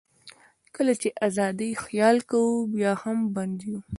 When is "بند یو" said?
3.35-3.79